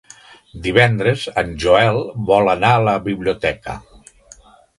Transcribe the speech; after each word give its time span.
Divendres 0.67 1.25
en 1.41 1.51
Joel 1.65 1.99
vol 2.31 2.51
anar 2.55 2.73
a 2.79 2.81
la 2.89 2.97
biblioteca. 3.11 3.79